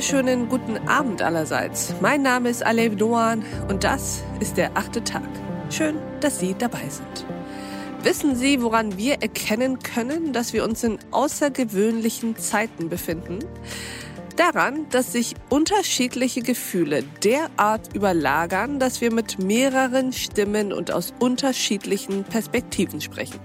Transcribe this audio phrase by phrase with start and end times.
[0.00, 1.94] wunderschönen guten Abend allerseits.
[2.00, 5.28] Mein Name ist Alev Doan und das ist der achte Tag.
[5.68, 7.26] Schön, dass Sie dabei sind.
[8.02, 13.40] Wissen Sie, woran wir erkennen können, dass wir uns in außergewöhnlichen Zeiten befinden?
[14.36, 22.24] Daran, dass sich unterschiedliche Gefühle derart überlagern, dass wir mit mehreren Stimmen und aus unterschiedlichen
[22.24, 23.38] Perspektiven sprechen.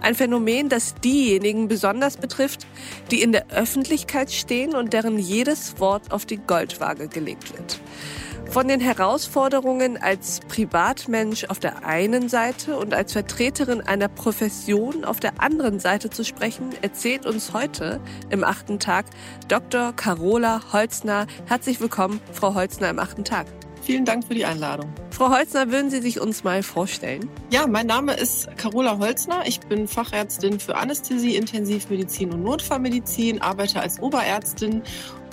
[0.00, 2.66] Ein Phänomen, das diejenigen besonders betrifft,
[3.10, 7.80] die in der Öffentlichkeit stehen und deren jedes Wort auf die Goldwaage gelegt wird.
[8.50, 15.20] Von den Herausforderungen als Privatmensch auf der einen Seite und als Vertreterin einer Profession auf
[15.20, 19.06] der anderen Seite zu sprechen, erzählt uns heute im achten Tag
[19.46, 19.92] Dr.
[19.92, 21.28] Carola Holzner.
[21.46, 23.46] Herzlich willkommen, Frau Holzner, im achten Tag.
[23.82, 24.92] Vielen Dank für die Einladung.
[25.10, 27.28] Frau Holzner, würden Sie sich uns mal vorstellen?
[27.50, 29.42] Ja, mein Name ist Carola Holzner.
[29.46, 34.82] Ich bin Fachärztin für Anästhesie, Intensivmedizin und Notfallmedizin, arbeite als Oberärztin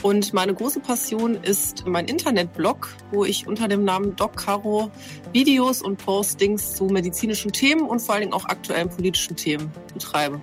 [0.03, 4.92] und meine große Passion ist mein Internetblog, wo ich unter dem Namen Doc Caro
[5.34, 10.40] Videos und Postings zu medizinischen Themen und vor allen Dingen auch aktuellen politischen Themen betreibe.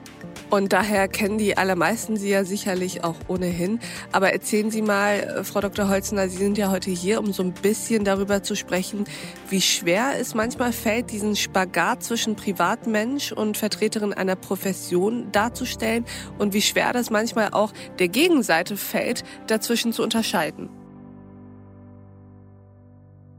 [0.51, 3.81] Und daher kennen die allermeisten Sie ja sicherlich auch ohnehin.
[4.13, 5.89] Aber erzählen Sie mal, äh, Frau Dr.
[5.89, 9.05] Holzner, Sie sind ja heute hier, um so ein bisschen darüber zu sprechen,
[9.49, 16.05] wie schwer es manchmal fällt, diesen Spagat zwischen Privatmensch und Vertreterin einer Profession darzustellen
[16.39, 20.84] und wie schwer das manchmal auch der Gegenseite fällt, dazwischen zu unterscheiden.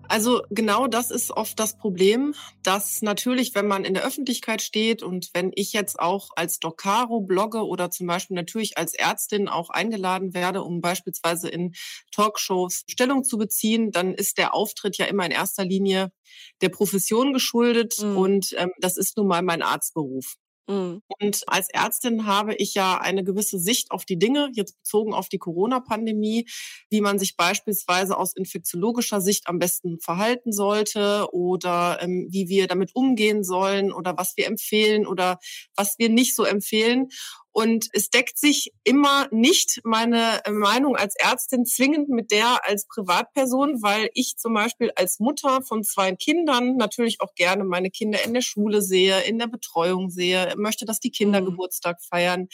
[0.08, 5.03] Also genau das ist oft das Problem, dass natürlich, wenn man in der Öffentlichkeit steht
[5.03, 9.70] und wenn ich jetzt auch als Docaro blogge oder zum Beispiel natürlich als Ärztin auch
[9.70, 11.73] eingeladen werde, um beispielsweise in
[12.11, 16.11] Talkshows Stellung zu beziehen, dann ist der Auftritt ja immer in erster Linie
[16.61, 18.17] der Profession geschuldet mhm.
[18.17, 20.36] und ähm, das ist nun mal mein Arztberuf.
[20.67, 21.02] Mhm.
[21.20, 25.30] Und als Ärztin habe ich ja eine gewisse Sicht auf die Dinge, jetzt bezogen auf
[25.30, 26.48] die Corona-Pandemie,
[26.89, 32.67] wie man sich beispielsweise aus infektiologischer Sicht am besten verhalten sollte oder ähm, wie wir
[32.67, 35.39] damit umgehen sollen oder was wir empfehlen oder
[35.76, 37.09] was wir nicht so empfehlen.
[37.58, 43.82] Und es deckt sich immer nicht meine Meinung als Ärztin zwingend mit der als Privatperson,
[43.82, 48.33] weil ich zum Beispiel als Mutter von zwei Kindern natürlich auch gerne meine Kinder in
[48.33, 51.45] der Schule sehe, in der Betreuung sehe, möchte, dass die Kinder mhm.
[51.45, 52.49] Geburtstag feiern,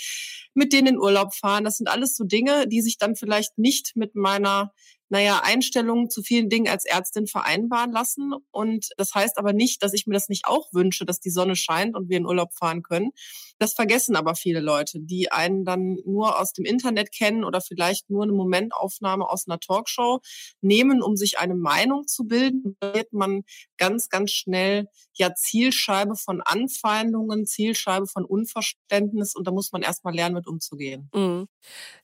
[0.54, 1.64] mit denen in Urlaub fahren.
[1.64, 4.72] Das sind alles so Dinge, die sich dann vielleicht nicht mit meiner
[5.12, 8.32] naja, Einstellungen zu vielen Dingen als Ärztin vereinbaren lassen.
[8.52, 11.58] Und das heißt aber nicht, dass ich mir das nicht auch wünsche, dass die Sonne
[11.58, 13.12] scheint und wir in Urlaub fahren können.
[13.60, 18.10] Das vergessen aber viele Leute, die einen dann nur aus dem Internet kennen oder vielleicht
[18.10, 20.22] nur eine Momentaufnahme aus einer Talkshow
[20.62, 22.78] nehmen, um sich eine Meinung zu bilden.
[22.80, 23.44] Da wird man
[23.78, 30.16] ganz, ganz schnell ja Zielscheibe von Anfeindungen, Zielscheibe von Unverständnis und da muss man erstmal
[30.16, 31.10] lernen, mit umzugehen.
[31.14, 31.48] Mhm.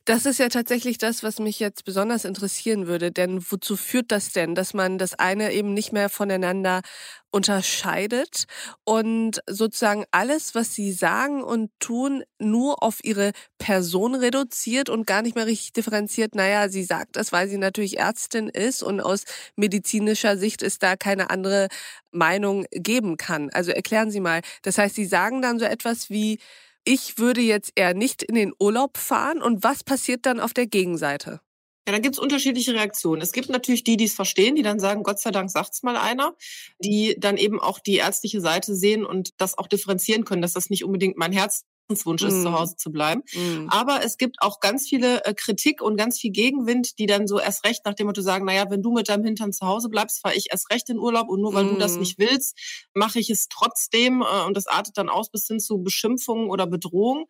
[0.05, 3.11] Das ist ja tatsächlich das, was mich jetzt besonders interessieren würde.
[3.11, 6.81] Denn wozu führt das denn, dass man das eine eben nicht mehr voneinander
[7.29, 8.45] unterscheidet
[8.85, 15.21] und sozusagen alles, was sie sagen und tun, nur auf ihre Person reduziert und gar
[15.21, 16.35] nicht mehr richtig differenziert.
[16.35, 19.25] Naja, sie sagt das, weil sie natürlich Ärztin ist und aus
[19.57, 21.67] medizinischer Sicht ist da keine andere
[22.11, 23.49] Meinung geben kann.
[23.51, 24.39] Also erklären Sie mal.
[24.61, 26.39] Das heißt, Sie sagen dann so etwas wie,
[26.87, 30.67] ich würde jetzt eher nicht in den Urlaub fahren und was passiert dann auf der
[30.67, 31.41] Gegenseite?
[31.87, 33.21] Ja, dann gibt's unterschiedliche Reaktionen.
[33.21, 35.95] Es gibt natürlich die, die es verstehen, die dann sagen, Gott sei Dank sagt's mal
[35.95, 36.35] einer,
[36.79, 40.69] die dann eben auch die ärztliche Seite sehen und das auch differenzieren können, dass das
[40.69, 41.63] nicht unbedingt mein Herz
[42.05, 42.43] Wunsch ist, mm.
[42.43, 43.23] zu Hause zu bleiben.
[43.33, 43.67] Mm.
[43.69, 47.39] Aber es gibt auch ganz viele äh, Kritik und ganz viel Gegenwind, die dann so
[47.39, 50.21] erst recht nach dem Motto sagen, naja, wenn du mit deinem Hintern zu Hause bleibst,
[50.21, 51.69] fahre ich erst recht in Urlaub und nur weil mm.
[51.69, 51.99] du das mm.
[51.99, 52.57] nicht willst,
[52.93, 56.67] mache ich es trotzdem äh, und das artet dann aus bis hin zu Beschimpfungen oder
[56.67, 57.25] Bedrohung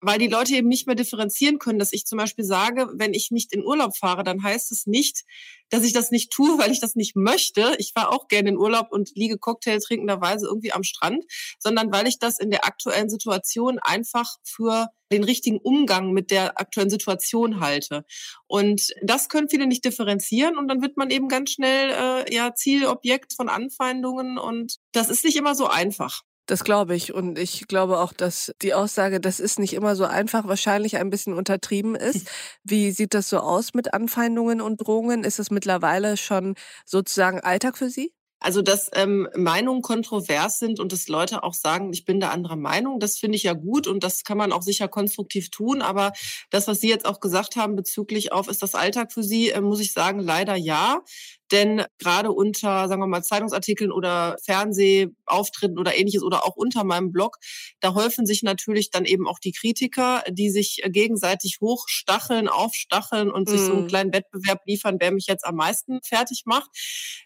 [0.00, 3.30] weil die Leute eben nicht mehr differenzieren können, dass ich zum Beispiel sage, wenn ich
[3.30, 5.24] nicht in Urlaub fahre, dann heißt es nicht,
[5.68, 7.74] dass ich das nicht tue, weil ich das nicht möchte.
[7.78, 11.24] Ich fahre auch gerne in Urlaub und liege Cocktail trinkenderweise irgendwie am Strand,
[11.58, 16.60] sondern weil ich das in der aktuellen Situation einfach für den richtigen Umgang mit der
[16.60, 18.04] aktuellen Situation halte.
[18.46, 22.54] Und das können viele nicht differenzieren und dann wird man eben ganz schnell äh, ja
[22.54, 26.22] Zielobjekt von Anfeindungen und das ist nicht immer so einfach.
[26.50, 27.14] Das glaube ich.
[27.14, 31.08] Und ich glaube auch, dass die Aussage, das ist nicht immer so einfach, wahrscheinlich ein
[31.08, 32.28] bisschen untertrieben ist.
[32.64, 35.22] Wie sieht das so aus mit Anfeindungen und Drohungen?
[35.22, 38.12] Ist es mittlerweile schon sozusagen Alltag für Sie?
[38.40, 42.56] Also, dass ähm, Meinungen kontrovers sind und dass Leute auch sagen, ich bin der anderer
[42.56, 45.82] Meinung, das finde ich ja gut und das kann man auch sicher konstruktiv tun.
[45.82, 46.10] Aber
[46.48, 49.60] das, was Sie jetzt auch gesagt haben bezüglich auf, ist das Alltag für Sie, äh,
[49.60, 51.02] muss ich sagen, leider ja.
[51.52, 56.84] Denn gerade unter, sagen wir mal, Zeitungsartikeln oder Fernseh, Facebook-Auftritten oder ähnliches oder auch unter
[56.84, 57.38] meinem Blog,
[57.80, 63.48] da häufen sich natürlich dann eben auch die Kritiker, die sich gegenseitig hochstacheln, aufstacheln und
[63.48, 63.88] sich so einen mhm.
[63.88, 66.70] kleinen Wettbewerb liefern, wer mich jetzt am meisten fertig macht.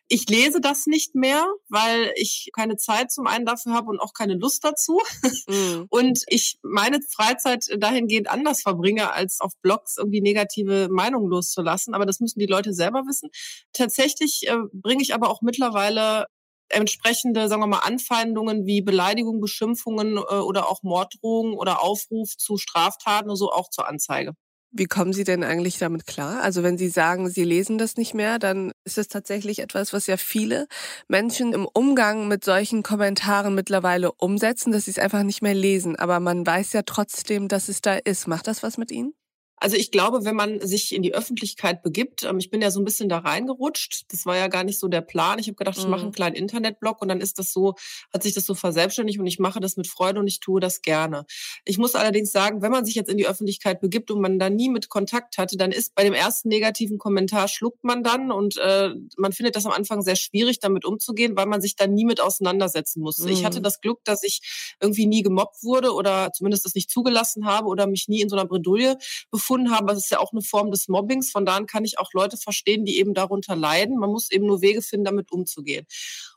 [0.09, 4.13] Ich lese das nicht mehr, weil ich keine Zeit zum einen dafür habe und auch
[4.13, 5.01] keine Lust dazu.
[5.49, 5.87] Mhm.
[5.95, 11.95] Und ich meine Freizeit dahingehend anders verbringe, als auf Blogs irgendwie negative Meinungen loszulassen.
[11.95, 13.31] Aber das müssen die Leute selber wissen.
[13.73, 16.27] Tatsächlich äh, bringe ich aber auch mittlerweile
[16.69, 22.57] entsprechende, sagen wir mal, Anfeindungen wie Beleidigung, Beschimpfungen äh, oder auch Morddrohungen oder Aufruf zu
[22.57, 24.33] Straftaten oder so auch zur Anzeige.
[24.77, 26.43] Wie kommen Sie denn eigentlich damit klar?
[26.43, 30.09] Also wenn Sie sagen, Sie lesen das nicht mehr, dann ist es tatsächlich etwas, was
[30.09, 30.67] ja viele
[31.07, 35.95] Menschen im Umgang mit solchen Kommentaren mittlerweile umsetzen, dass sie es einfach nicht mehr lesen.
[35.95, 38.27] Aber man weiß ja trotzdem, dass es da ist.
[38.27, 39.15] Macht das was mit Ihnen?
[39.57, 42.81] Also ich glaube, wenn man sich in die Öffentlichkeit begibt, ähm, ich bin ja so
[42.81, 45.39] ein bisschen da reingerutscht, das war ja gar nicht so der Plan.
[45.39, 46.15] Ich habe gedacht, ich mache einen mhm.
[46.15, 47.75] kleinen Internetblog und dann ist das so,
[48.13, 50.83] hat sich das so verselbstständigt und ich mache das mit Freude und ich tue das
[50.83, 51.25] gerne.
[51.65, 54.51] Ich muss allerdings sagen, wenn man sich jetzt in die Öffentlichkeit begibt und man da
[54.51, 58.57] nie mit Kontakt hatte, dann ist bei dem ersten negativen Kommentar schluckt man dann und
[58.59, 62.05] äh, man findet das am Anfang sehr schwierig, damit umzugehen, weil man sich da nie
[62.05, 63.19] mit auseinandersetzen muss.
[63.19, 63.29] Mhm.
[63.29, 63.65] Ich hatte mhm.
[63.65, 67.87] das Glück, dass ich irgendwie nie gemobbt wurde oder zumindest das nicht zugelassen habe oder
[67.87, 68.99] mich nie in so einer Bredouille
[69.31, 69.87] befunden gefunden haben.
[69.87, 71.31] Das ist ja auch eine Form des Mobbings.
[71.31, 73.99] Von daher kann ich auch Leute verstehen, die eben darunter leiden.
[73.99, 75.87] Man muss eben nur Wege finden, damit umzugehen.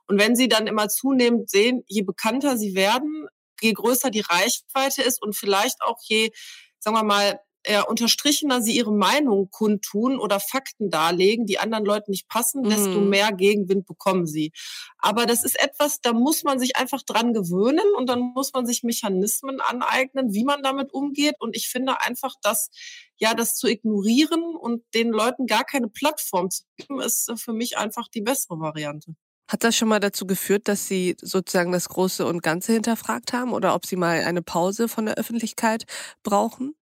[0.08, 3.28] Und wenn Sie dann immer zunehmend sehen, je bekannter Sie werden,
[3.62, 6.32] je größer die Reichweite ist und vielleicht auch je,
[6.80, 12.12] sagen wir mal, äh, unterstrichener sie ihre Meinung kundtun oder Fakten darlegen, die anderen Leuten
[12.12, 12.70] nicht passen, mhm.
[12.70, 14.52] desto mehr Gegenwind bekommen sie.
[15.00, 18.66] Aber das ist etwas, da muss man sich einfach dran gewöhnen und dann muss man
[18.66, 21.36] sich Mechanismen aneignen, wie man damit umgeht.
[21.40, 22.70] Und ich finde einfach, dass
[23.18, 27.78] ja, das zu ignorieren und den Leuten gar keine Plattform zu geben, ist für mich
[27.78, 29.16] einfach die bessere Variante.
[29.50, 33.54] Hat das schon mal dazu geführt, dass Sie sozusagen das Große und Ganze hinterfragt haben
[33.54, 35.86] oder ob Sie mal eine Pause von der Öffentlichkeit
[36.22, 36.76] brauchen?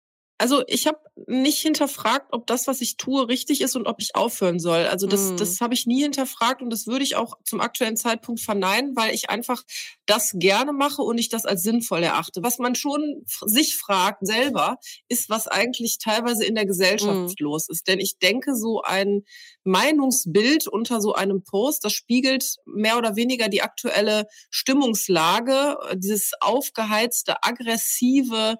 [0.44, 4.14] Also ich habe nicht hinterfragt, ob das, was ich tue, richtig ist und ob ich
[4.14, 4.84] aufhören soll.
[4.88, 5.36] Also das, mm.
[5.38, 9.14] das habe ich nie hinterfragt und das würde ich auch zum aktuellen Zeitpunkt verneinen, weil
[9.14, 9.62] ich einfach
[10.04, 12.42] das gerne mache und ich das als sinnvoll erachte.
[12.42, 14.76] Was man schon sich fragt selber,
[15.08, 17.42] ist, was eigentlich teilweise in der Gesellschaft mm.
[17.42, 17.88] los ist.
[17.88, 19.22] Denn ich denke, so ein
[19.62, 27.42] Meinungsbild unter so einem Post, das spiegelt mehr oder weniger die aktuelle Stimmungslage, dieses aufgeheizte,
[27.42, 28.58] aggressive,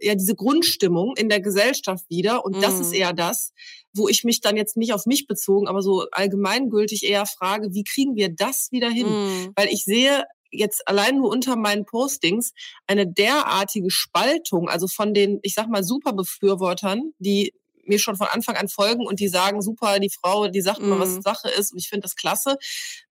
[0.00, 2.44] ja diese Grundstimmung in der Gesellschaft wieder.
[2.44, 3.00] Und das ist mhm.
[3.00, 3.52] eher das,
[3.92, 7.84] wo ich mich dann jetzt nicht auf mich bezogen, aber so allgemeingültig eher frage, wie
[7.84, 9.08] kriegen wir das wieder hin?
[9.08, 9.52] Mhm.
[9.56, 12.52] Weil ich sehe jetzt allein nur unter meinen Postings
[12.86, 17.52] eine derartige Spaltung, also von den, ich sag mal, Superbefürwortern, die
[17.88, 20.98] mir schon von Anfang an folgen und die sagen, super, die Frau, die sagt mal,
[20.98, 21.22] was mhm.
[21.22, 22.56] Sache ist und ich finde das klasse,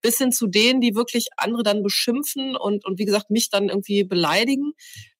[0.00, 3.68] bis hin zu denen, die wirklich andere dann beschimpfen und, und wie gesagt, mich dann
[3.68, 4.72] irgendwie beleidigen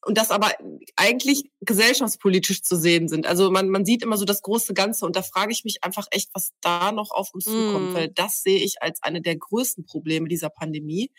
[0.06, 0.52] und das aber
[0.96, 3.26] eigentlich gesellschaftspolitisch zu sehen sind.
[3.26, 6.06] Also man, man sieht immer so das große Ganze und da frage ich mich einfach
[6.10, 7.50] echt, was da noch auf uns mm.
[7.50, 11.10] zukommt, weil das sehe ich als eine der größten Probleme dieser Pandemie.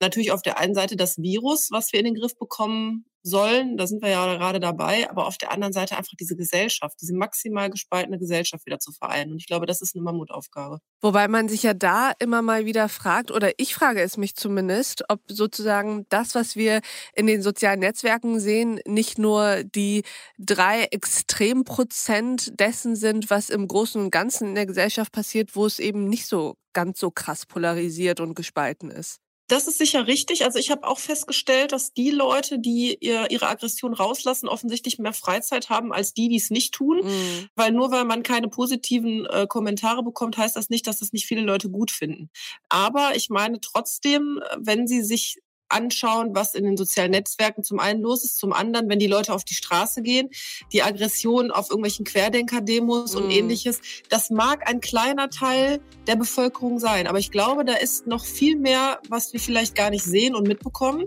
[0.00, 3.76] Natürlich auf der einen Seite das Virus, was wir in den Griff bekommen sollen.
[3.76, 5.08] Da sind wir ja gerade dabei.
[5.10, 9.32] Aber auf der anderen Seite einfach diese Gesellschaft, diese maximal gespaltene Gesellschaft wieder zu vereinen.
[9.32, 10.78] Und ich glaube, das ist eine Mammutaufgabe.
[11.00, 15.04] Wobei man sich ja da immer mal wieder fragt, oder ich frage es mich zumindest,
[15.08, 16.80] ob sozusagen das, was wir
[17.14, 20.02] in den sozialen Netzwerken sehen, nicht nur die
[20.38, 25.78] drei Extremprozent dessen sind, was im Großen und Ganzen in der Gesellschaft passiert, wo es
[25.78, 29.23] eben nicht so ganz so krass polarisiert und gespalten ist.
[29.46, 30.44] Das ist sicher richtig.
[30.44, 35.12] Also ich habe auch festgestellt, dass die Leute, die ihr, ihre Aggression rauslassen, offensichtlich mehr
[35.12, 37.02] Freizeit haben als die, die es nicht tun.
[37.04, 37.48] Mhm.
[37.54, 41.26] Weil nur weil man keine positiven äh, Kommentare bekommt, heißt das nicht, dass das nicht
[41.26, 42.30] viele Leute gut finden.
[42.70, 45.42] Aber ich meine trotzdem, wenn sie sich
[45.74, 49.34] anschauen, was in den sozialen Netzwerken zum einen los ist, zum anderen, wenn die Leute
[49.34, 50.30] auf die Straße gehen,
[50.72, 53.16] die Aggression auf irgendwelchen Querdenker-Demos mm.
[53.16, 53.80] und ähnliches.
[54.08, 58.56] Das mag ein kleiner Teil der Bevölkerung sein, aber ich glaube, da ist noch viel
[58.56, 61.04] mehr, was wir vielleicht gar nicht sehen und mitbekommen.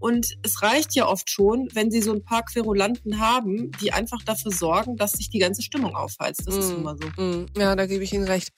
[0.00, 4.20] Und es reicht ja oft schon, wenn sie so ein paar Querulanten haben, die einfach
[4.24, 6.42] dafür sorgen, dass sich die ganze Stimmung aufheizt.
[6.44, 6.58] Das mm.
[6.58, 7.22] ist immer so.
[7.22, 7.46] Mm.
[7.56, 8.52] Ja, da gebe ich Ihnen recht.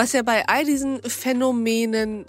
[0.00, 2.24] Was ja bei all diesen Phänomenen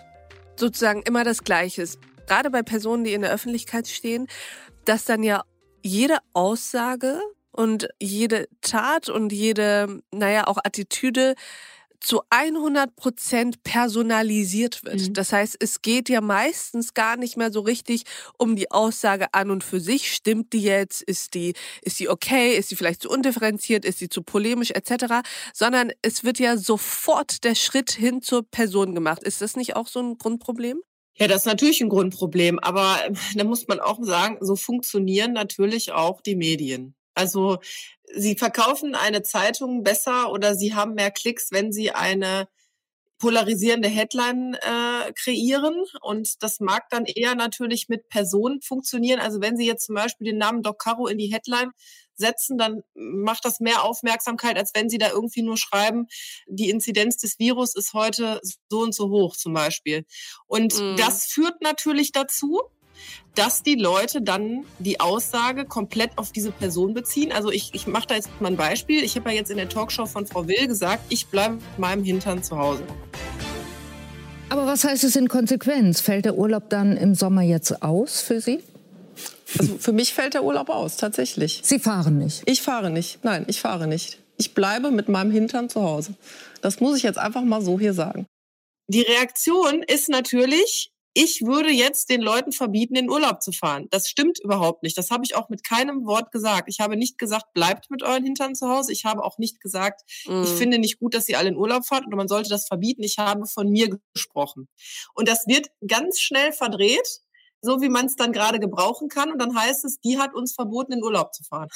[0.57, 1.99] sozusagen immer das Gleiche ist.
[2.27, 4.27] Gerade bei Personen, die in der Öffentlichkeit stehen,
[4.83, 5.45] dass dann ja
[5.81, 11.35] jede Aussage und jede Tat und jede, naja, auch Attitüde
[12.01, 15.09] zu 100 Prozent personalisiert wird.
[15.09, 15.13] Mhm.
[15.13, 18.03] Das heißt, es geht ja meistens gar nicht mehr so richtig
[18.37, 20.11] um die Aussage an und für sich.
[20.11, 21.01] Stimmt die jetzt?
[21.03, 22.57] Ist die, ist die okay?
[22.57, 23.85] Ist sie vielleicht zu undifferenziert?
[23.85, 25.21] Ist sie zu polemisch etc.?
[25.53, 29.23] Sondern es wird ja sofort der Schritt hin zur Person gemacht.
[29.23, 30.81] Ist das nicht auch so ein Grundproblem?
[31.15, 32.97] Ja, das ist natürlich ein Grundproblem, aber
[33.35, 36.95] da muss man auch sagen, so funktionieren natürlich auch die Medien.
[37.13, 37.59] Also
[38.13, 42.47] sie verkaufen eine Zeitung besser oder sie haben mehr Klicks, wenn sie eine
[43.21, 45.85] polarisierende Headline äh, kreieren.
[46.01, 49.19] Und das mag dann eher natürlich mit Personen funktionieren.
[49.19, 51.71] Also wenn Sie jetzt zum Beispiel den Namen Doc Caro in die Headline
[52.15, 56.07] setzen, dann macht das mehr Aufmerksamkeit, als wenn Sie da irgendwie nur schreiben,
[56.47, 60.03] die Inzidenz des Virus ist heute so und so hoch zum Beispiel.
[60.47, 60.97] Und mhm.
[60.97, 62.61] das führt natürlich dazu,
[63.35, 67.31] dass die Leute dann die Aussage komplett auf diese Person beziehen.
[67.31, 69.03] Also ich, ich mache da jetzt mal ein Beispiel.
[69.03, 72.03] Ich habe ja jetzt in der Talkshow von Frau Will gesagt, ich bleibe mit meinem
[72.03, 72.83] Hintern zu Hause.
[74.49, 76.01] Aber was heißt es in Konsequenz?
[76.01, 78.59] Fällt der Urlaub dann im Sommer jetzt aus für Sie?
[79.57, 81.61] Also für mich fällt der Urlaub aus, tatsächlich.
[81.63, 82.43] Sie fahren nicht?
[82.45, 83.23] Ich fahre nicht.
[83.23, 84.19] Nein, ich fahre nicht.
[84.37, 86.15] Ich bleibe mit meinem Hintern zu Hause.
[86.61, 88.25] Das muss ich jetzt einfach mal so hier sagen.
[88.87, 93.87] Die Reaktion ist natürlich, ich würde jetzt den Leuten verbieten, in Urlaub zu fahren.
[93.89, 94.97] Das stimmt überhaupt nicht.
[94.97, 96.67] Das habe ich auch mit keinem Wort gesagt.
[96.67, 98.93] Ich habe nicht gesagt, bleibt mit euren Hintern zu Hause.
[98.93, 100.43] Ich habe auch nicht gesagt, mm.
[100.43, 100.57] ich mhm.
[100.57, 103.03] finde nicht gut, dass ihr alle in Urlaub fahrt oder man sollte das verbieten.
[103.03, 104.69] Ich habe von mir gesprochen.
[105.13, 107.21] Und das wird ganz schnell verdreht
[107.61, 109.31] so wie man es dann gerade gebrauchen kann.
[109.31, 111.69] Und dann heißt es, die hat uns verboten, in Urlaub zu fahren.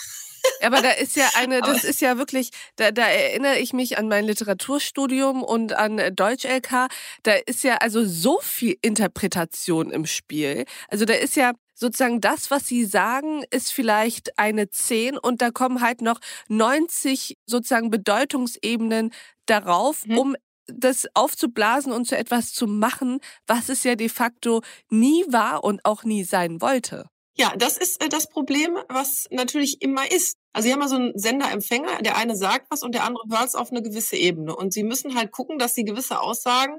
[0.65, 4.07] Aber da ist ja eine, das ist ja wirklich, da, da erinnere ich mich an
[4.07, 6.88] mein Literaturstudium und an Deutsch-LK.
[7.24, 10.65] Da ist ja also so viel Interpretation im Spiel.
[10.89, 15.51] Also da ist ja sozusagen das, was sie sagen, ist vielleicht eine 10 und da
[15.51, 19.12] kommen halt noch 90 sozusagen Bedeutungsebenen
[19.45, 20.17] darauf, mhm.
[20.17, 20.36] um
[20.67, 25.86] das aufzublasen und zu etwas zu machen, was es ja de facto nie war und
[25.86, 27.10] auch nie sein wollte.
[27.38, 30.38] Ja, das ist äh, das Problem, was natürlich immer ist.
[30.55, 33.50] Also Sie haben ja so einen Senderempfänger, der eine sagt was und der andere hört
[33.50, 34.55] es auf eine gewisse Ebene.
[34.55, 36.77] Und Sie müssen halt gucken, dass Sie gewisse Aussagen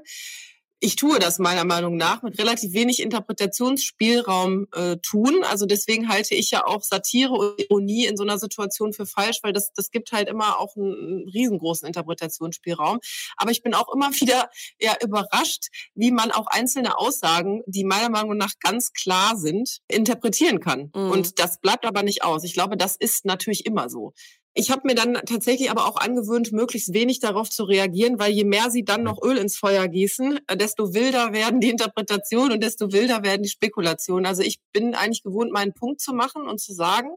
[0.79, 5.43] ich tue das meiner Meinung nach mit relativ wenig Interpretationsspielraum äh, tun.
[5.43, 9.39] Also deswegen halte ich ja auch Satire und Ironie in so einer Situation für falsch,
[9.41, 12.99] weil das, das gibt halt immer auch einen, riesengroßen Interpretationsspielraum.
[13.37, 18.09] Aber ich bin auch immer wieder ja überrascht, wie man auch einzelne Aussagen, die meiner
[18.09, 20.91] Meinung nach ganz klar sind, interpretieren kann.
[20.93, 21.11] Mhm.
[21.11, 22.43] Und das bleibt aber nicht aus.
[22.43, 24.13] Ich glaube, das ist natürlich immer so.
[24.59, 28.43] Ich habe mir dann tatsächlich aber auch angewöhnt, möglichst wenig darauf zu reagieren, weil je
[28.43, 32.63] mehr sie dann noch Öl ins Feuer gießen, äh, desto wilder werden die Interpretationen und
[32.63, 34.25] desto wilder werden die Spekulationen.
[34.25, 37.09] Also ich bin eigentlich gewohnt, meinen Punkt zu machen und zu sagen.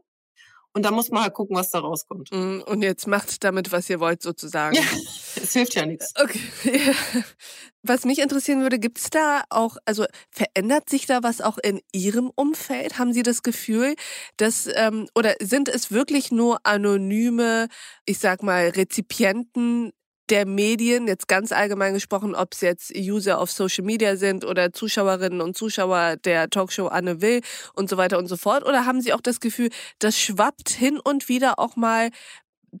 [0.73, 2.31] Und da muss man halt gucken, was da rauskommt.
[2.31, 4.75] Mm, und jetzt macht damit, was ihr wollt, sozusagen.
[4.75, 4.83] Ja,
[5.35, 6.13] es hilft ja nichts.
[6.15, 6.39] Okay.
[7.83, 11.81] Was mich interessieren würde, gibt es da auch, also verändert sich da was auch in
[11.91, 12.99] Ihrem Umfeld?
[12.99, 13.95] Haben Sie das Gefühl,
[14.37, 17.69] dass, ähm, oder sind es wirklich nur anonyme,
[18.05, 19.93] ich sag mal, Rezipienten
[20.31, 24.71] der Medien, jetzt ganz allgemein gesprochen, ob es jetzt User auf Social Media sind oder
[24.71, 27.41] Zuschauerinnen und Zuschauer der Talkshow Anne Will
[27.73, 28.65] und so weiter und so fort?
[28.65, 29.69] Oder haben Sie auch das Gefühl,
[29.99, 32.09] das schwappt hin und wieder auch mal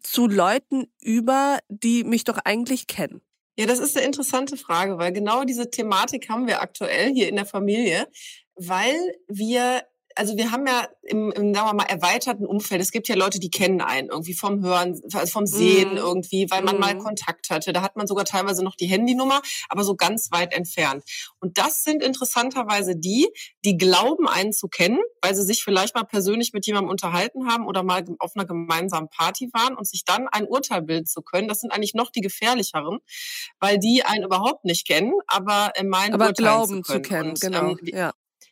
[0.01, 3.21] zu Leuten über, die mich doch eigentlich kennen?
[3.57, 7.35] Ja, das ist eine interessante Frage, weil genau diese Thematik haben wir aktuell hier in
[7.35, 8.07] der Familie,
[8.55, 8.95] weil
[9.27, 9.83] wir
[10.15, 13.39] also wir haben ja im, im, sagen wir mal, erweiterten Umfeld, es gibt ja Leute,
[13.39, 15.01] die kennen einen irgendwie vom Hören,
[15.31, 15.97] vom Sehen mm.
[15.97, 16.79] irgendwie, weil man mm.
[16.79, 16.99] mal mhm.
[16.99, 17.73] Kontakt hatte.
[17.73, 21.03] Da hat man sogar teilweise noch die Handynummer, aber so ganz weit entfernt.
[21.39, 23.27] Und das sind interessanterweise die,
[23.65, 27.65] die glauben, einen zu kennen, weil sie sich vielleicht mal persönlich mit jemandem unterhalten haben
[27.65, 31.47] oder mal auf einer gemeinsamen Party waren und sich dann ein Urteil bilden zu können.
[31.47, 32.99] Das sind eigentlich noch die gefährlicheren,
[33.59, 37.29] weil die einen überhaupt nicht kennen, aber meinen aber glauben zu, zu kennen.
[37.29, 37.71] Und, genau.
[37.71, 38.11] Ähm, ja.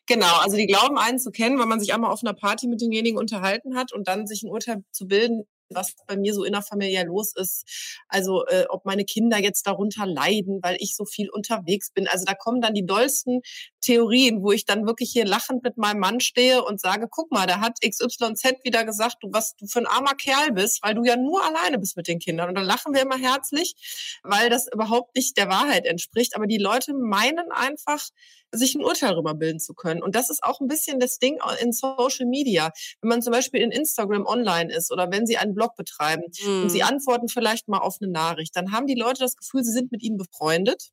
[0.10, 2.82] Genau, also die glauben einen zu kennen, weil man sich einmal auf einer Party mit
[2.82, 7.06] denjenigen unterhalten hat und dann sich ein Urteil zu bilden, was bei mir so innerfamiliär
[7.06, 7.63] los ist.
[8.08, 12.08] Also äh, ob meine Kinder jetzt darunter leiden, weil ich so viel unterwegs bin.
[12.08, 13.42] Also da kommen dann die dollsten
[13.82, 17.46] Theorien, wo ich dann wirklich hier lachend mit meinem Mann stehe und sage, guck mal,
[17.46, 21.04] da hat XYZ wieder gesagt, du was du für ein armer Kerl bist, weil du
[21.04, 22.50] ja nur alleine bist mit den Kindern.
[22.50, 23.75] Und dann lachen wir immer herzlich,
[24.24, 26.36] weil das überhaupt nicht der Wahrheit entspricht.
[26.36, 28.08] Aber die Leute meinen einfach,
[28.51, 30.01] sich ein Urteil darüber bilden zu können.
[30.01, 32.72] Und das ist auch ein bisschen das Ding in Social Media.
[33.01, 36.63] Wenn man zum Beispiel in Instagram online ist oder wenn sie einen Blog betreiben mhm.
[36.63, 39.72] und sie antworten vielleicht mal auf eine Nachricht, dann haben die Leute das Gefühl, sie
[39.72, 40.89] sind mit ihnen befreundet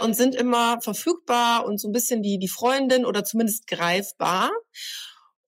[0.00, 4.50] und sind immer verfügbar und so ein bisschen die, die Freundin oder zumindest greifbar.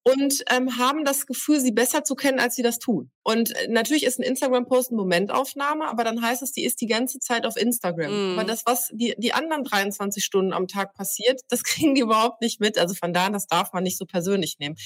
[0.08, 3.10] Und ähm, haben das Gefühl, sie besser zu kennen, als sie das tun.
[3.22, 6.86] Und äh, natürlich ist ein Instagram-Post eine Momentaufnahme, aber dann heißt es, die ist die
[6.86, 8.10] ganze Zeit auf Instagram.
[8.10, 8.38] Mm.
[8.38, 12.40] Aber das, was die, die anderen 23 Stunden am Tag passiert, das kriegen die überhaupt
[12.40, 12.78] nicht mit.
[12.78, 14.76] Also von daher, das darf man nicht so persönlich nehmen.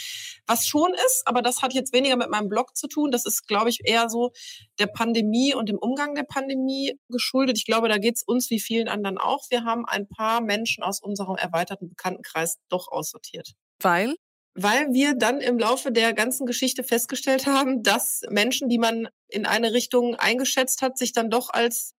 [0.46, 3.46] Was schon ist, aber das hat jetzt weniger mit meinem Blog zu tun, das ist,
[3.46, 4.32] glaube ich, eher so
[4.78, 7.58] der Pandemie und dem Umgang der Pandemie geschuldet.
[7.58, 9.44] Ich glaube, da geht es uns wie vielen anderen auch.
[9.50, 13.52] Wir haben ein paar Menschen aus unserem erweiterten Bekanntenkreis doch aussortiert.
[13.80, 14.16] Weil?
[14.54, 19.46] Weil wir dann im Laufe der ganzen Geschichte festgestellt haben, dass Menschen, die man in
[19.46, 21.94] eine Richtung eingeschätzt hat, sich dann doch als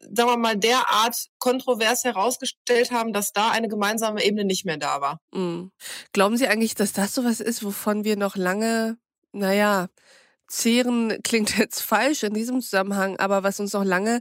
[0.00, 5.00] sagen wir mal, derart kontrovers herausgestellt haben, dass da eine gemeinsame Ebene nicht mehr da
[5.00, 5.20] war.
[5.32, 5.70] Mhm.
[6.12, 8.98] Glauben Sie eigentlich, dass das sowas ist, wovon wir noch lange,
[9.32, 9.88] naja,
[10.48, 14.20] zehren klingt jetzt falsch in diesem Zusammenhang, aber was uns noch lange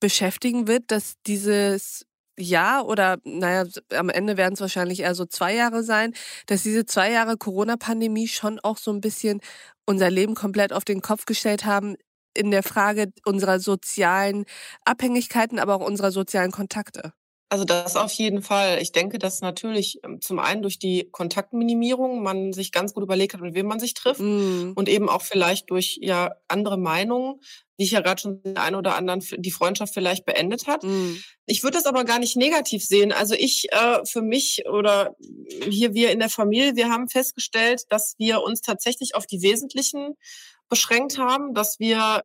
[0.00, 2.06] beschäftigen wird, dass dieses
[2.38, 3.64] Jahr oder naja,
[3.94, 6.14] am Ende werden es wahrscheinlich eher so zwei Jahre sein,
[6.46, 9.40] dass diese zwei Jahre Corona-Pandemie schon auch so ein bisschen
[9.86, 11.96] unser Leben komplett auf den Kopf gestellt haben
[12.34, 14.44] in der Frage unserer sozialen
[14.84, 17.12] Abhängigkeiten, aber auch unserer sozialen Kontakte.
[17.50, 18.80] Also das auf jeden Fall.
[18.82, 23.32] Ich denke, dass natürlich ähm, zum einen durch die Kontaktminimierung man sich ganz gut überlegt
[23.32, 24.72] hat, mit wem man sich trifft mm.
[24.74, 27.40] und eben auch vielleicht durch ja andere Meinungen,
[27.78, 30.82] wie ich ja gerade schon den einen oder anderen die Freundschaft vielleicht beendet hat.
[30.82, 31.16] Mm.
[31.46, 33.12] Ich würde das aber gar nicht negativ sehen.
[33.12, 35.16] Also ich äh, für mich oder
[35.70, 40.16] hier wir in der Familie, wir haben festgestellt, dass wir uns tatsächlich auf die wesentlichen
[40.68, 42.24] beschränkt haben, dass wir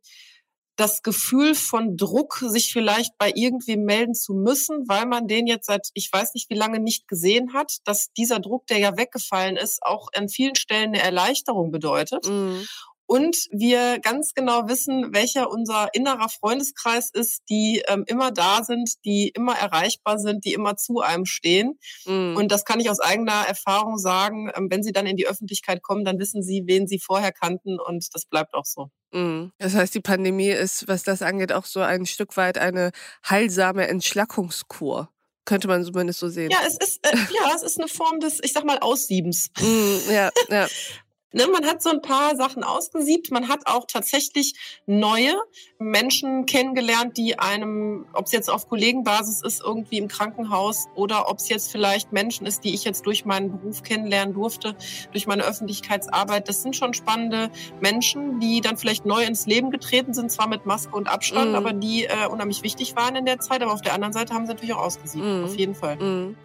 [0.76, 5.66] das Gefühl von Druck, sich vielleicht bei irgendwem melden zu müssen, weil man den jetzt
[5.66, 9.56] seit ich weiß nicht wie lange nicht gesehen hat, dass dieser Druck, der ja weggefallen
[9.56, 12.28] ist, auch an vielen Stellen eine Erleichterung bedeutet.
[12.28, 12.66] Mhm
[13.06, 18.92] und wir ganz genau wissen, welcher unser innerer Freundeskreis ist, die ähm, immer da sind,
[19.04, 21.78] die immer erreichbar sind, die immer zu einem stehen.
[22.06, 22.36] Mm.
[22.36, 24.50] Und das kann ich aus eigener Erfahrung sagen.
[24.54, 27.78] Ähm, wenn sie dann in die Öffentlichkeit kommen, dann wissen sie, wen sie vorher kannten
[27.78, 28.90] und das bleibt auch so.
[29.12, 29.50] Mm.
[29.58, 32.90] Das heißt, die Pandemie ist, was das angeht, auch so ein Stück weit eine
[33.28, 35.10] heilsame Entschlackungskur.
[35.44, 36.50] Könnte man zumindest so sehen.
[36.50, 39.50] Ja, es ist, äh, ja, es ist eine Form des, ich sag mal, Aussiebens.
[39.60, 40.66] Mm, ja, ja.
[41.34, 43.32] Ne, man hat so ein paar Sachen ausgesiebt.
[43.32, 44.54] Man hat auch tatsächlich
[44.86, 45.34] neue
[45.80, 51.38] Menschen kennengelernt, die einem, ob es jetzt auf Kollegenbasis ist, irgendwie im Krankenhaus oder ob
[51.38, 54.76] es jetzt vielleicht Menschen ist, die ich jetzt durch meinen Beruf kennenlernen durfte,
[55.10, 56.48] durch meine Öffentlichkeitsarbeit.
[56.48, 60.66] Das sind schon spannende Menschen, die dann vielleicht neu ins Leben getreten sind, zwar mit
[60.66, 61.56] Maske und Abstand, mm.
[61.56, 63.60] aber die äh, unheimlich wichtig waren in der Zeit.
[63.60, 65.24] Aber auf der anderen Seite haben sie natürlich auch ausgesiebt.
[65.24, 65.44] Mm.
[65.44, 65.96] Auf jeden Fall.
[65.96, 66.36] Mm.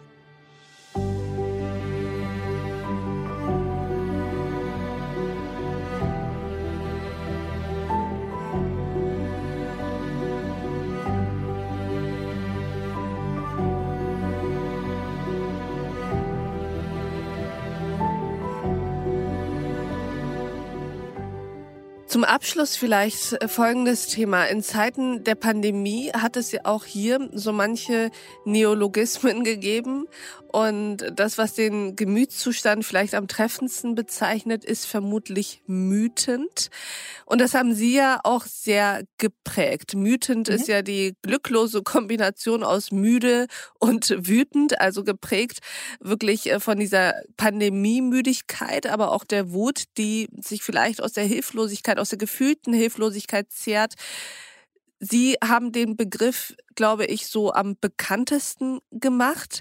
[22.10, 24.46] Zum Abschluss vielleicht äh, folgendes Thema.
[24.46, 28.10] In Zeiten der Pandemie hat es ja auch hier so manche
[28.44, 30.08] Neologismen gegeben
[30.52, 36.70] und das, was den Gemütszustand vielleicht am treffendsten bezeichnet, ist vermutlich mütend.
[37.24, 39.94] Und das haben Sie ja auch sehr geprägt.
[39.94, 40.54] Mütend mhm.
[40.54, 43.46] ist ja die glücklose Kombination aus müde
[43.78, 45.60] und wütend, also geprägt
[46.00, 51.99] wirklich äh, von dieser Pandemiemüdigkeit, aber auch der Wut, die sich vielleicht aus der Hilflosigkeit,
[52.00, 53.94] aus der gefühlten Hilflosigkeit zehrt.
[54.98, 59.60] Sie haben den Begriff, glaube ich, so am bekanntesten gemacht.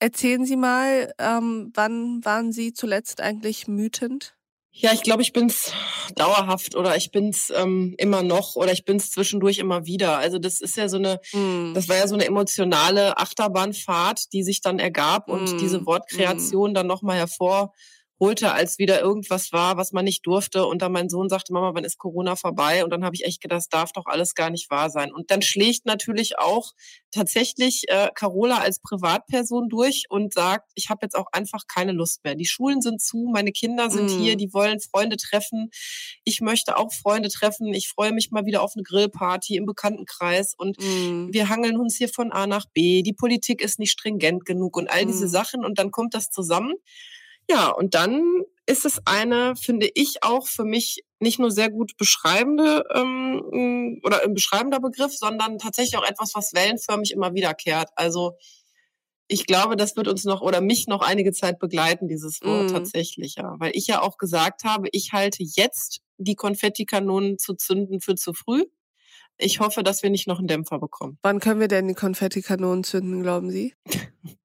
[0.00, 4.34] Erzählen Sie mal, ähm, wann waren Sie zuletzt eigentlich mütend?
[4.74, 5.70] Ja, ich glaube, ich bin's
[6.16, 10.16] dauerhaft oder ich bin's ähm, immer noch oder ich bin's zwischendurch immer wieder.
[10.16, 11.74] Also das ist ja so eine, mm.
[11.74, 15.30] das war ja so eine emotionale Achterbahnfahrt, die sich dann ergab mm.
[15.30, 16.74] und diese Wortkreation mm.
[16.74, 17.74] dann nochmal hervor
[18.22, 20.64] holte, als wieder irgendwas war, was man nicht durfte.
[20.64, 22.84] Und dann mein Sohn sagte, Mama, wann ist Corona vorbei?
[22.84, 25.12] Und dann habe ich echt gedacht, das darf doch alles gar nicht wahr sein.
[25.12, 26.70] Und dann schlägt natürlich auch
[27.10, 32.22] tatsächlich äh, Carola als Privatperson durch und sagt, ich habe jetzt auch einfach keine Lust
[32.22, 32.36] mehr.
[32.36, 34.18] Die Schulen sind zu, meine Kinder sind mm.
[34.20, 35.70] hier, die wollen Freunde treffen.
[36.22, 37.74] Ich möchte auch Freunde treffen.
[37.74, 41.32] Ich freue mich mal wieder auf eine Grillparty im Bekanntenkreis und mm.
[41.32, 43.02] wir hangeln uns hier von A nach B.
[43.02, 45.08] Die Politik ist nicht stringent genug und all mm.
[45.08, 46.74] diese Sachen und dann kommt das zusammen.
[47.52, 51.96] Ja, und dann ist es eine, finde ich, auch für mich nicht nur sehr gut
[51.98, 57.90] beschreibende ähm, oder ein beschreibender Begriff, sondern tatsächlich auch etwas, was wellenförmig immer wiederkehrt.
[57.94, 58.38] Also
[59.28, 62.72] ich glaube, das wird uns noch oder mich noch einige Zeit begleiten, dieses Wort mm.
[62.72, 63.54] tatsächlich, ja.
[63.58, 68.32] Weil ich ja auch gesagt habe, ich halte jetzt die Konfettikanonen zu zünden für zu
[68.32, 68.64] früh.
[69.38, 71.18] Ich hoffe, dass wir nicht noch einen Dämpfer bekommen.
[71.22, 73.74] Wann können wir denn die Konfettikanonen zünden, glauben Sie?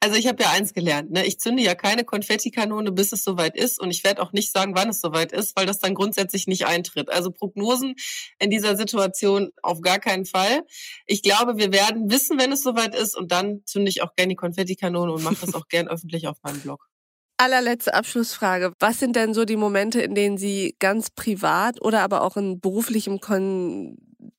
[0.00, 1.10] Also ich habe ja eins gelernt.
[1.10, 1.26] Ne?
[1.26, 3.80] Ich zünde ja keine Konfettikanone, bis es soweit ist.
[3.80, 6.66] Und ich werde auch nicht sagen, wann es soweit ist, weil das dann grundsätzlich nicht
[6.66, 7.10] eintritt.
[7.10, 7.94] Also Prognosen
[8.38, 10.62] in dieser Situation auf gar keinen Fall.
[11.06, 13.16] Ich glaube, wir werden wissen, wenn es soweit ist.
[13.16, 16.36] Und dann zünde ich auch gerne die Konfettikanone und mache das auch gern öffentlich auf
[16.42, 16.88] meinem Blog.
[17.36, 18.72] Allerletzte Abschlussfrage.
[18.78, 22.60] Was sind denn so die Momente, in denen Sie ganz privat oder aber auch in
[22.60, 23.96] beruflichem Kon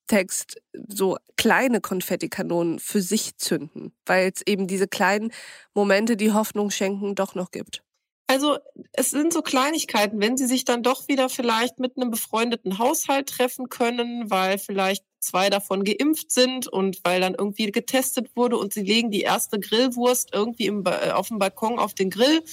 [0.08, 5.32] Text so kleine Konfettikanonen für sich zünden, weil es eben diese kleinen
[5.74, 7.82] Momente, die Hoffnung schenken, doch noch gibt.
[8.28, 8.58] Also
[8.94, 13.30] es sind so Kleinigkeiten, wenn sie sich dann doch wieder vielleicht mit einem befreundeten Haushalt
[13.30, 18.74] treffen können, weil vielleicht zwei davon geimpft sind und weil dann irgendwie getestet wurde und
[18.74, 22.44] sie legen die erste Grillwurst irgendwie im, äh, auf dem Balkon auf den Grill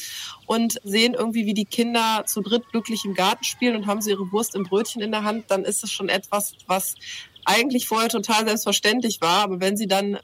[0.46, 4.10] und sehen irgendwie, wie die Kinder zu dritt glücklich im Garten spielen und haben sie
[4.10, 6.96] ihre Wurst im Brötchen in der Hand, dann ist es schon etwas, was
[7.44, 9.42] eigentlich vorher total selbstverständlich war.
[9.42, 10.18] Aber wenn sie dann,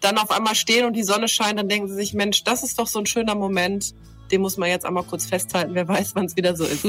[0.00, 2.78] dann auf einmal stehen und die Sonne scheint, dann denken sie sich, Mensch, das ist
[2.78, 3.94] doch so ein schöner Moment.
[4.32, 5.74] Den muss man jetzt einmal kurz festhalten.
[5.74, 6.86] Wer weiß, wann es wieder so ist.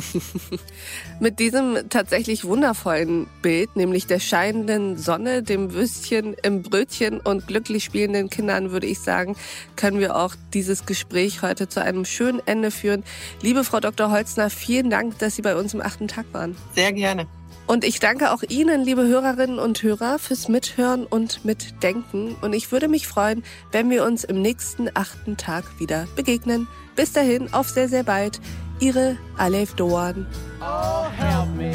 [1.19, 7.83] Mit diesem tatsächlich wundervollen Bild, nämlich der scheinenden Sonne, dem Würstchen im Brötchen und glücklich
[7.83, 9.35] spielenden Kindern, würde ich sagen,
[9.75, 13.03] können wir auch dieses Gespräch heute zu einem schönen Ende führen.
[13.41, 14.11] Liebe Frau Dr.
[14.11, 16.55] Holzner, vielen Dank, dass Sie bei uns im achten Tag waren.
[16.73, 17.27] Sehr gerne.
[17.67, 22.35] Und ich danke auch Ihnen, liebe Hörerinnen und Hörer, fürs Mithören und Mitdenken.
[22.41, 26.67] Und ich würde mich freuen, wenn wir uns im nächsten achten Tag wieder begegnen.
[26.95, 28.39] Bis dahin, auf sehr, sehr bald.
[28.79, 30.27] Ihre Alef Doan.
[30.61, 31.73] Oh, help me,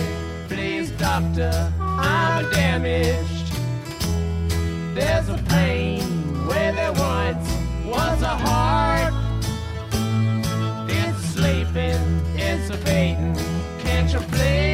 [0.48, 1.72] please, doctor.
[1.80, 3.50] I'm damaged.
[4.94, 6.02] There's a pain
[6.46, 7.48] where there once
[7.86, 9.14] was a heart.
[10.88, 13.36] It's sleeping, it's a fading.
[13.82, 14.69] Can't you please?